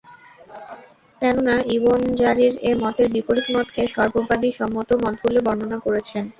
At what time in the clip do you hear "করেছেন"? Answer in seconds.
5.85-6.23